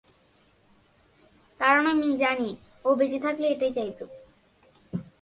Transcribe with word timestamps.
কারণ 1.59 1.83
আমি 1.87 2.17
জানি, 2.17 2.49
ও 2.85 2.89
বেঁচে 2.95 3.19
থাকলে 3.19 3.45
এটাই 3.47 3.73
চাইতো। 3.73 4.05